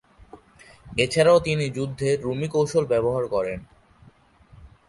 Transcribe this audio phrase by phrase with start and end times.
[0.97, 3.59] এছাড়াও তিনি যুদ্ধে রুমি কৌশল ব্যবহার করেন।